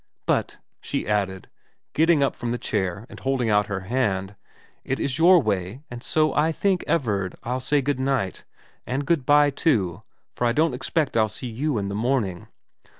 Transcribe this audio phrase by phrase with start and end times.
[0.25, 1.47] But,' she added,
[1.93, 4.33] getting up from the chair and holding out her hand,'
[4.83, 8.43] it is your way, and so I think, Everard, I'll say good night.
[8.87, 10.01] And good bye too,
[10.33, 12.47] for I don't expect I'll see you in the morning.'